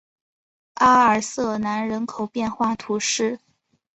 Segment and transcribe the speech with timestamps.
[0.73, 3.39] 阿尔瑟南人口变化图示